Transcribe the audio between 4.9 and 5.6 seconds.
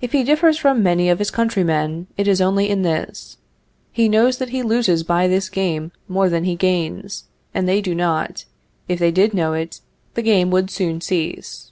by this